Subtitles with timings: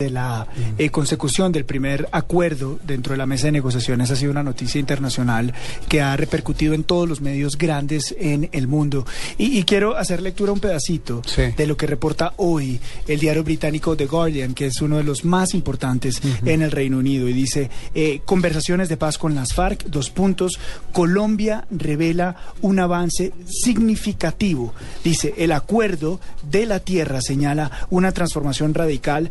[0.00, 0.46] de la
[0.78, 4.78] eh, consecución del primer acuerdo dentro de la mesa de negociaciones ha sido una noticia
[4.78, 5.52] internacional
[5.88, 9.04] que ha repercutido en todos los medios grandes en el mundo.
[9.38, 11.42] Y, y quiero hacer lectura un pedacito Sí.
[11.56, 15.24] de lo que reporta hoy el diario británico The Guardian, que es uno de los
[15.24, 17.28] más importantes en el Reino Unido.
[17.28, 20.60] Y dice, eh, conversaciones de paz con las FARC, dos puntos,
[20.92, 24.72] Colombia revela un avance significativo.
[25.02, 29.28] Dice, el acuerdo de la tierra señala una transformación radical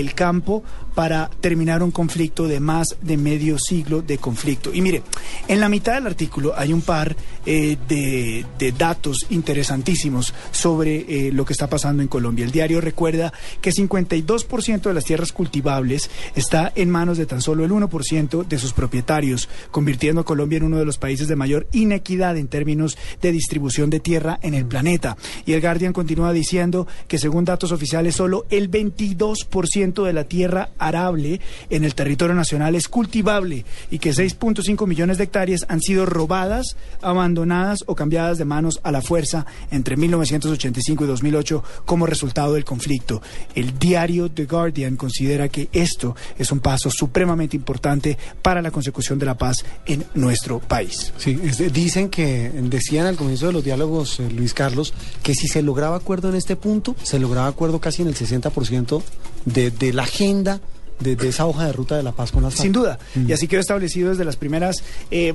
[0.00, 0.64] del campo
[0.94, 4.74] para terminar un conflicto de más de medio siglo de conflicto.
[4.74, 5.02] Y mire,
[5.46, 7.14] en la mitad del artículo hay un par
[7.46, 12.44] eh, de, de datos interesantísimos sobre eh, lo que está pasando en Colombia.
[12.44, 17.64] El diario recuerda que 52% de las tierras cultivables está en manos de tan solo
[17.64, 21.68] el 1% de sus propietarios, convirtiendo a Colombia en uno de los países de mayor
[21.72, 25.16] inequidad en términos de distribución de tierra en el planeta.
[25.46, 30.70] Y el Guardian continúa diciendo que según datos oficiales solo el 22% de la tierra
[30.78, 36.06] arable en el territorio nacional es cultivable y que 6.5 millones de hectáreas han sido
[36.06, 42.54] robadas, abandonadas o cambiadas de manos a la fuerza entre 1985 y 2008 como resultado
[42.54, 43.20] del conflicto.
[43.54, 49.18] El diario The Guardian considera que esto es un paso supremamente importante para la consecución
[49.18, 51.12] de la paz en nuestro país.
[51.18, 55.48] Sí, es dicen que, decían al comienzo de los diálogos, eh, Luis Carlos, que si
[55.48, 59.02] se lograba acuerdo en este punto, se lograba acuerdo casi en el 60%
[59.44, 60.60] de, de la agenda
[61.00, 62.62] de, de esa hoja de ruta de la paz con las FARC.
[62.62, 62.98] Sin duda.
[63.14, 63.28] Mm.
[63.28, 65.34] Y así quedó establecido desde las primeras eh,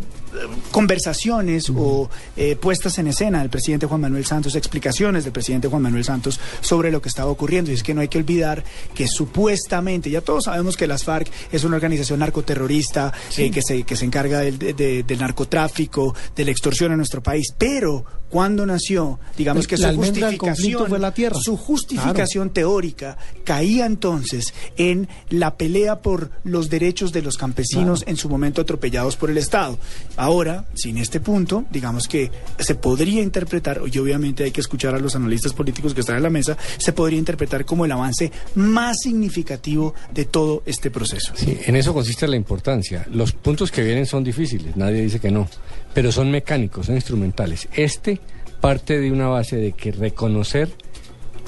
[0.71, 5.81] conversaciones o eh, puestas en escena del presidente Juan Manuel Santos, explicaciones del presidente Juan
[5.81, 7.71] Manuel Santos sobre lo que estaba ocurriendo.
[7.71, 11.27] Y es que no hay que olvidar que supuestamente, ya todos sabemos que las FARC
[11.51, 16.15] es una organización narcoterrorista eh, que, se, que se encarga del, de- de- del narcotráfico,
[16.35, 17.53] de la extorsión en nuestro país.
[17.57, 21.37] Pero cuando nació, digamos que La su justificación fue la tierra.
[21.39, 28.17] Su justificación teórica caía entonces en la pelea por los derechos de los campesinos en
[28.17, 29.77] su momento atropellados por el Estado.
[30.17, 34.99] Ahora, sin este punto, digamos que se podría interpretar, y obviamente hay que escuchar a
[34.99, 38.97] los analistas políticos que están en la mesa, se podría interpretar como el avance más
[39.01, 41.33] significativo de todo este proceso.
[41.35, 43.05] Sí, en eso consiste la importancia.
[43.11, 45.47] Los puntos que vienen son difíciles, nadie dice que no,
[45.93, 47.67] pero son mecánicos, son instrumentales.
[47.73, 48.19] Este
[48.61, 50.69] parte de una base de que reconocer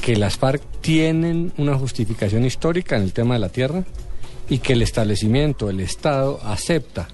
[0.07, 3.83] que las FARC tienen una justificación histórica en el tema de la tierra
[4.47, 7.09] y que el establecimiento, el Estado, acepta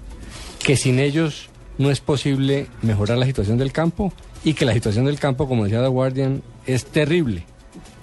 [0.60, 4.12] que sin ellos no es posible mejorar la situación del campo
[4.44, 7.44] y que la situación del campo, como decía The Guardian, es terrible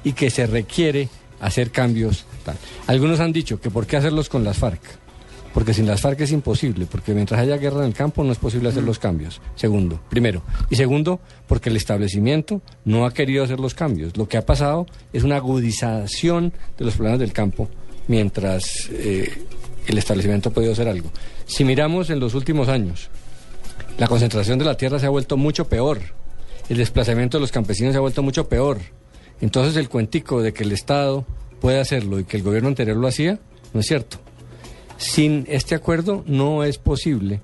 [0.04, 1.08] y que se requiere
[1.40, 2.26] hacer cambios.
[2.86, 4.82] Algunos han dicho que por qué hacerlos con las FARC,
[5.54, 8.38] porque sin las FARC es imposible, porque mientras haya guerra en el campo no es
[8.38, 9.42] posible hacer los cambios.
[9.56, 10.44] Segundo, primero.
[10.70, 14.16] Y segundo, porque el establecimiento no ha querido hacer los cambios.
[14.18, 17.70] Lo que ha pasado es una agudización de los problemas del campo
[18.08, 19.46] mientras eh,
[19.88, 21.12] el establecimiento ha podido hacer algo.
[21.46, 23.10] Si miramos en los últimos años,
[23.98, 26.00] la concentración de la tierra se ha vuelto mucho peor.
[26.70, 28.80] El desplazamiento de los campesinos se ha vuelto mucho peor.
[29.42, 31.26] Entonces el cuentico de que el Estado
[31.60, 33.40] puede hacerlo y que el gobierno anterior lo hacía,
[33.74, 34.20] no es cierto.
[35.02, 37.42] Sin este acuerdo no es posible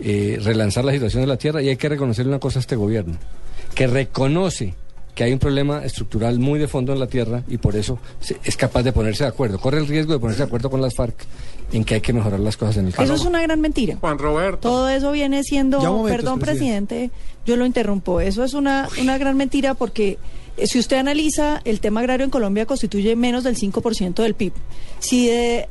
[0.00, 2.76] eh, relanzar la situación de la tierra y hay que reconocerle una cosa a este
[2.76, 3.16] gobierno,
[3.74, 4.74] que reconoce
[5.14, 8.36] que hay un problema estructural muy de fondo en la tierra y por eso se-
[8.44, 9.58] es capaz de ponerse de acuerdo.
[9.58, 11.16] Corre el riesgo de ponerse de acuerdo con las FARC
[11.72, 13.02] en que hay que mejorar las cosas en el campo.
[13.02, 13.96] Eso es una gran mentira.
[13.96, 14.58] Juan Roberto.
[14.68, 16.94] Todo eso viene siendo, Ya un momento, perdón presidente.
[17.08, 17.10] presidente,
[17.46, 20.18] yo lo interrumpo, eso es una, una gran mentira porque
[20.56, 24.52] eh, si usted analiza, el tema agrario en Colombia constituye menos del 5% del PIB.
[25.00, 25.68] Si de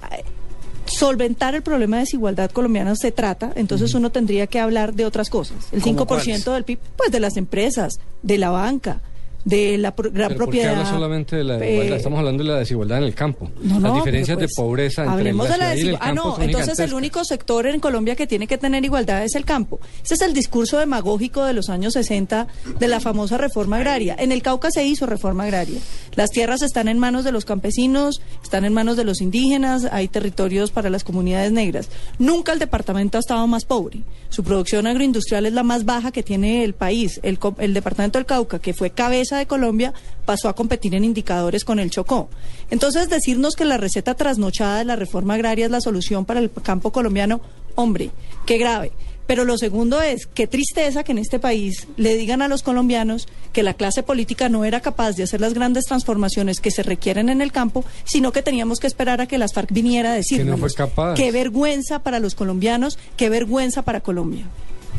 [0.88, 5.30] solventar el problema de desigualdad colombiana se trata, entonces uno tendría que hablar de otras
[5.30, 5.58] cosas.
[5.72, 6.46] El ¿Cómo 5% cuáles?
[6.46, 9.02] del PIB, pues de las empresas, de la banca,
[9.48, 10.72] de la pro- gran Pero ¿por qué propiedad.
[10.74, 11.98] habla solamente de la eh, desigualdad?
[11.98, 13.50] Estamos hablando de la desigualdad en el campo.
[13.62, 15.96] No, no, Las diferencias pero pues, de pobreza entre hablemos la de la y el
[15.96, 19.24] Ah, campo no, son entonces el único sector en Colombia que tiene que tener igualdad
[19.24, 19.80] es el campo.
[20.04, 22.48] Ese es el discurso demagógico de los años 60
[22.80, 24.16] de la famosa reforma agraria.
[24.20, 25.80] En el Cauca se hizo reforma agraria.
[26.16, 30.08] Las tierras están en manos de los campesinos, están en manos de los indígenas, hay
[30.10, 31.90] territorios para las comunidades negras.
[32.20, 34.02] Nunca el departamento ha estado más pobre.
[34.30, 37.20] Su producción agroindustrial es la más baja que tiene el país.
[37.24, 37.38] El
[37.74, 39.94] departamento del Cauca, que fue cabeza de Colombia,
[40.26, 42.30] pasó a competir en indicadores con el Chocó.
[42.70, 46.52] Entonces, decirnos que la receta trasnochada de la reforma agraria es la solución para el
[46.52, 47.42] campo colombiano,
[47.76, 48.12] hombre,
[48.46, 48.92] qué grave.
[49.28, 53.28] Pero lo segundo es, qué tristeza que en este país le digan a los colombianos
[53.52, 57.28] que la clase política no era capaz de hacer las grandes transformaciones que se requieren
[57.28, 60.58] en el campo, sino que teníamos que esperar a que las FARC viniera a decirnos.
[60.62, 61.16] fue capaz.
[61.16, 64.46] Qué vergüenza para los colombianos, qué vergüenza para Colombia.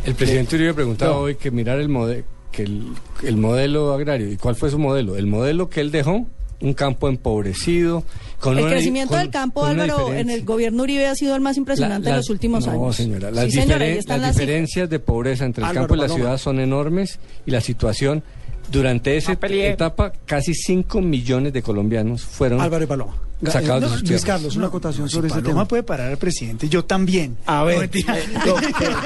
[0.05, 1.21] El presidente Uribe preguntaba No.
[1.21, 2.87] hoy que mirar el, mode- que el,
[3.23, 4.31] el modelo agrario.
[4.33, 5.17] ¿Y cuál fue su modelo?
[5.17, 6.27] El modelo que él dejó,
[6.61, 8.03] un campo empobrecido,
[8.41, 11.41] Con el una- crecimiento con- del campo, Álvaro, en el gobierno Uribe ha sido el
[11.41, 12.97] más impresionante La- en los últimos no, años.
[12.97, 14.37] señora, las, sí, señora, diferen- las cifras.
[14.37, 16.17] diferencias de pobreza entre el Álvaro campo y la Paloma.
[16.25, 18.23] ciudad son enormes y la situación
[18.73, 23.15] durante esa etapa casi 5 millones de colombianos fueron Álvaro y Paloma.
[23.41, 24.25] De sus Luis.
[24.25, 25.69] Carlos, una No, acotación no, si sobre ese Paloma tema.
[25.69, 27.37] puede parar al presidente, yo también.
[27.47, 28.19] A ver, No, mentira.
[28.19, 28.97] Eh, no, pero,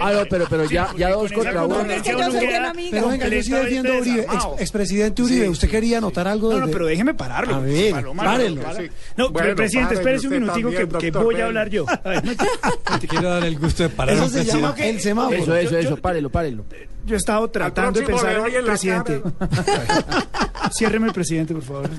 [0.00, 1.80] ah, no, pero, pero ya, ya dos contra uno.
[1.80, 2.88] Es que yo soy amiga.
[2.90, 4.22] Pero venga, yo sí defiendo a Uribe.
[4.22, 5.70] Ex- expresidente Uribe, Sí, ¿usted sí.
[5.72, 7.54] quería anotar algo No, de no, pero déjeme pararlo.
[7.54, 8.62] A ver, Paloma, párelo.
[9.16, 11.86] No, Bueno, presidente, párele espérese un minutico que, también, que doctor voy a hablar yo.
[13.00, 14.60] Te quiero dar el gusto de parar Eso se presidente.
[14.60, 15.36] llama el semáforo.
[15.36, 16.64] Eso, eso, eso, párelo, párelo.
[17.06, 19.22] Yo he estado tratando de pensar, presidente.
[20.72, 21.90] Ciérreme presidente, por favor.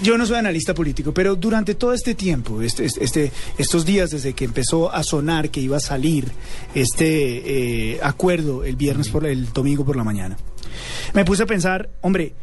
[0.00, 4.32] Yo no soy analista político, pero durante todo este tiempo, este, este, estos días desde
[4.32, 6.30] que empezó a sonar que iba a salir
[6.74, 10.36] este eh, acuerdo el viernes por el domingo por la mañana,
[11.14, 12.34] me puse a pensar, hombre,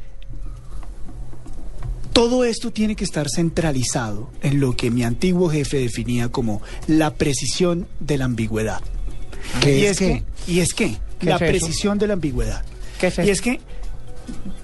[2.11, 7.13] todo esto tiene que estar centralizado en lo que mi antiguo jefe definía como la
[7.13, 8.81] precisión de la ambigüedad.
[9.61, 12.65] ¿Qué y es que, y es que ¿Qué la es precisión de la ambigüedad.
[12.99, 13.59] ¿Qué es y es que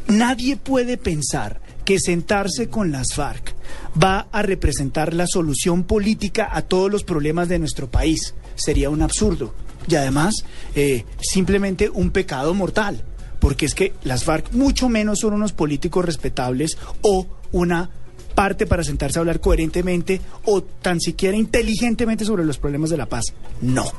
[0.07, 3.55] nadie puede pensar que sentarse con las FARC
[4.01, 8.33] va a representar la solución política a todos los problemas de nuestro país.
[8.55, 9.53] Sería un absurdo.
[9.87, 10.35] Y además,
[10.75, 13.03] eh, simplemente un pecado mortal.
[13.39, 17.89] Porque es que las FARC mucho menos son unos políticos respetables o una
[18.35, 23.07] parte para sentarse a hablar coherentemente o tan siquiera inteligentemente sobre los problemas de la
[23.07, 23.33] paz.
[23.61, 23.91] No.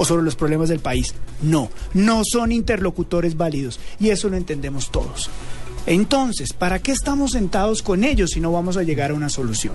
[0.00, 1.14] O sobre los problemas del país.
[1.42, 1.68] No.
[1.92, 3.78] No son interlocutores válidos.
[3.98, 5.28] Y eso lo entendemos todos.
[5.84, 9.74] Entonces, ¿para qué estamos sentados con ellos si no vamos a llegar a una solución?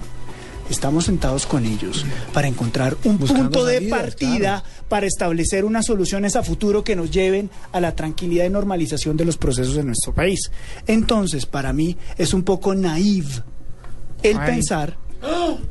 [0.67, 6.35] Estamos sentados con ellos para encontrar un Buscando punto de partida para establecer unas soluciones
[6.35, 10.13] a futuro que nos lleven a la tranquilidad y normalización de los procesos en nuestro
[10.13, 10.49] país.
[10.87, 13.43] Entonces, para mí es un poco naive
[14.23, 14.97] el pensar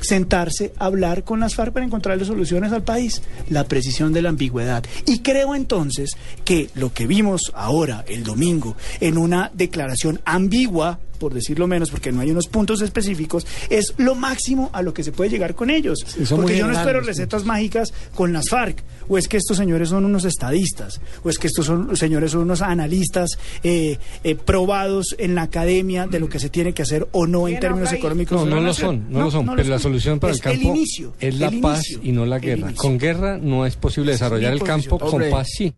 [0.01, 4.85] sentarse hablar con las FARC para encontrarle soluciones al país, la precisión de la ambigüedad.
[5.07, 11.33] Y creo entonces que lo que vimos ahora, el domingo, en una declaración ambigua, por
[11.33, 15.11] decirlo menos, porque no hay unos puntos específicos, es lo máximo a lo que se
[15.11, 16.05] puede llegar con ellos.
[16.07, 19.89] Sí, porque yo no espero recetas mágicas con las FARC, o es que estos señores
[19.89, 25.17] son unos estadistas, o es que estos son, señores son unos analistas eh, eh, probados
[25.17, 28.45] en la academia de lo que se tiene que hacer o no en términos económicos.
[28.45, 29.47] No, no lo son, no, lo son.
[29.57, 32.27] pero la solución para Es el campo inicio, es la el paz inicio, y no
[32.27, 32.71] la guerra.
[32.77, 35.73] Con guerra no es posible Esa es desarrollar el campo, con paz sí.